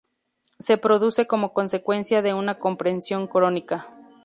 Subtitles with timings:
[0.57, 3.85] Se produce como consecuencia de una compresión crónica.